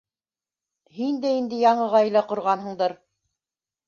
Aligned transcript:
Һин 0.99 1.19
дә 1.25 1.33
инде 1.39 1.59
яңы 1.63 1.85
ғаилә 1.91 2.23
ҡорғанһыңдыр. 2.31 2.97